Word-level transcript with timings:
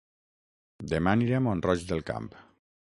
Dema 0.93 1.13
aniré 1.13 1.37
a 1.41 1.45
Mont-roig 1.49 1.87
del 1.93 2.05
Camp 2.11 2.31